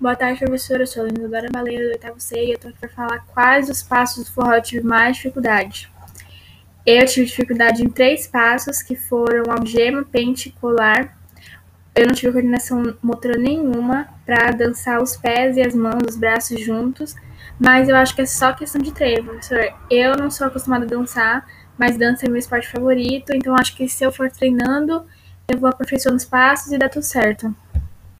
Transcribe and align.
Boa 0.00 0.14
tarde, 0.14 0.38
professora. 0.38 0.84
Eu 0.84 0.86
sou 0.86 1.04
a 1.04 1.08
Isadora 1.08 1.48
Baleia, 1.50 1.80
do 1.80 1.88
oitavo 1.88 2.20
C, 2.20 2.36
e 2.44 2.52
eu 2.52 2.58
tô 2.58 2.68
aqui 2.68 2.78
para 2.78 2.88
falar 2.88 3.18
quais 3.34 3.68
os 3.68 3.82
passos 3.82 4.24
do 4.24 4.30
forró 4.32 4.54
eu 4.54 4.62
tive 4.62 4.86
mais 4.86 5.16
dificuldade. 5.16 5.90
Eu 6.86 7.04
tive 7.04 7.26
dificuldade 7.26 7.82
em 7.82 7.90
três 7.90 8.24
passos, 8.24 8.80
que 8.80 8.94
foram 8.94 9.50
algema, 9.50 10.04
pente 10.04 10.50
e 10.50 10.52
colar. 10.52 11.18
Eu 11.96 12.06
não 12.06 12.14
tive 12.14 12.30
coordenação 12.30 12.96
motora 13.02 13.36
nenhuma 13.36 14.06
para 14.24 14.52
dançar 14.52 15.02
os 15.02 15.16
pés 15.16 15.56
e 15.56 15.62
as 15.62 15.74
mãos, 15.74 16.04
os 16.10 16.16
braços 16.16 16.60
juntos, 16.60 17.16
mas 17.58 17.88
eu 17.88 17.96
acho 17.96 18.14
que 18.14 18.22
é 18.22 18.26
só 18.26 18.52
questão 18.52 18.80
de 18.80 18.92
treino, 18.92 19.24
professor. 19.24 19.74
Eu 19.90 20.16
não 20.16 20.30
sou 20.30 20.46
acostumada 20.46 20.84
a 20.84 20.88
dançar, 20.88 21.44
mas 21.76 21.96
dança 21.96 22.24
é 22.24 22.28
meu 22.28 22.38
esporte 22.38 22.70
favorito, 22.70 23.32
então 23.34 23.52
acho 23.56 23.74
que 23.74 23.88
se 23.88 24.04
eu 24.04 24.12
for 24.12 24.30
treinando, 24.30 25.04
eu 25.48 25.58
vou 25.58 25.68
aperfeiçoando 25.68 26.18
os 26.18 26.24
passos 26.24 26.70
e 26.70 26.78
dá 26.78 26.88
tudo 26.88 27.02
certo. 27.02 27.52